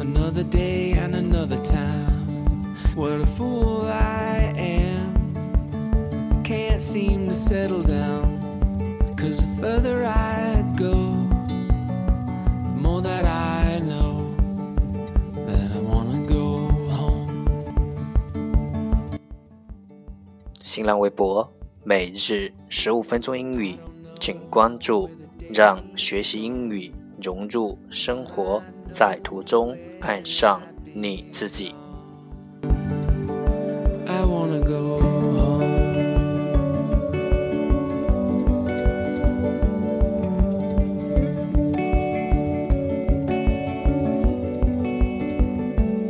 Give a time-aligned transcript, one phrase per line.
[0.00, 2.64] Another day and another time.
[2.94, 6.42] What a fool I am.
[6.42, 8.40] Can't seem to settle down.
[9.14, 11.12] Cause the further I go,
[12.64, 14.34] the more that I know
[15.46, 17.28] that I wanna go home.
[20.60, 21.52] 新浪微博
[21.84, 23.76] 每日十五分钟英语，
[24.18, 25.10] 请关注。
[25.52, 30.60] 让学习英语融入生活，在途中爱上
[30.94, 31.74] 你自己
[34.06, 35.20] i wanna go home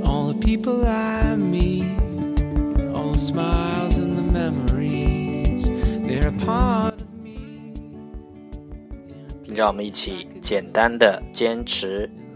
[0.04, 1.84] all the people i me
[2.94, 5.68] all the smiles in the memories
[6.06, 7.38] they're a part of me
[9.54, 12.10] 让我们一起简单的坚持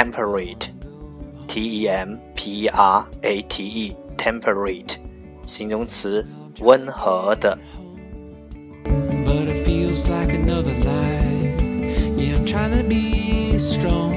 [0.00, 0.68] temperate
[1.46, 4.96] t e m p e r a t e temperate
[5.44, 6.26] 形容词
[6.60, 7.58] 温和的
[9.24, 11.60] But it feels like another life.
[12.16, 14.12] Yeah, I'm trying to be strong.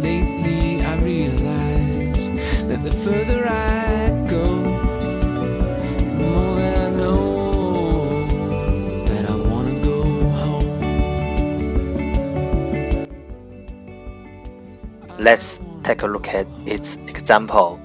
[0.00, 2.30] Lately, I realize
[2.68, 3.69] that the further I
[15.20, 17.78] Let's take a look at its example.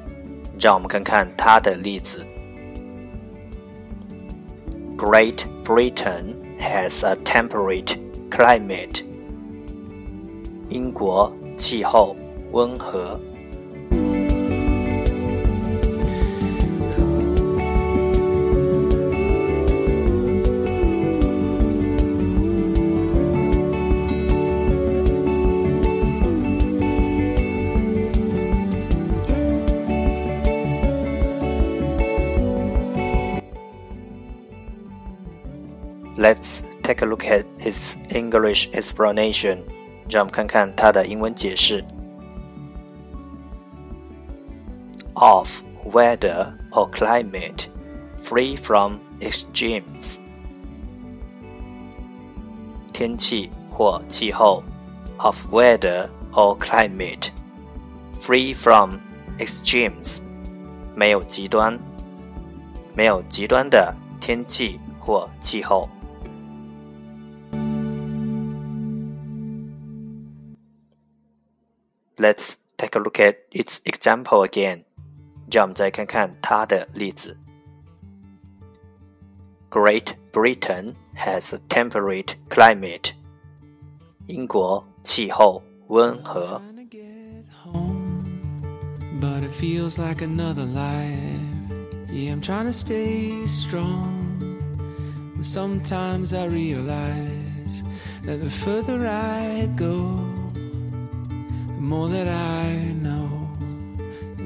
[0.60, 2.26] 让我们看看它的例子。
[4.98, 7.98] Great Britain has a temperate
[8.30, 9.04] climate.
[10.70, 12.16] 英国气候
[12.52, 13.20] 温和。
[36.16, 39.60] Let's take a look at its English explanation.
[40.10, 41.84] 让我们看看它的英文解释。
[45.14, 47.68] Of weather or climate
[48.22, 50.18] free from extremes.
[52.94, 54.64] 天气或气候
[55.18, 57.30] of weather or climate
[58.20, 59.00] free from
[59.40, 60.20] extremes
[60.94, 61.80] 没有极端，
[62.94, 65.90] 没有极端的天气或气候。
[72.18, 74.84] Let's take a look at its example again.
[75.52, 77.38] 让我们再看看它的例子。
[79.70, 83.12] Great Britain has a temperate climate.
[84.28, 86.62] 英国气候温和。
[89.22, 91.52] But it feels like another life.
[92.10, 94.40] Yeah, I'm trying to stay strong.
[95.38, 97.84] But sometimes I realize
[98.24, 100.18] that the further I go,
[101.86, 103.48] more that I know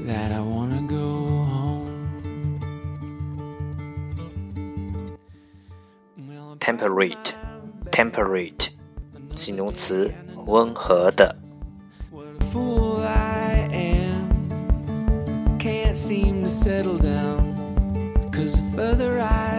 [0.05, 1.85] that I wanna go home.
[6.59, 7.35] Temperate,
[7.91, 8.69] temperate，
[9.35, 10.13] 形容词，
[10.45, 11.35] 温和的。
[12.51, 14.49] Fool I am,
[15.59, 17.53] can't seem to settle down.
[18.31, 19.58] Cause the further I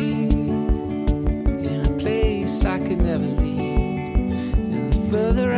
[3.11, 3.59] heavily.
[4.71, 5.50] And further